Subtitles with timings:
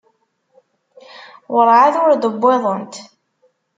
[1.53, 2.95] Werɛad ur d-wwiḍent?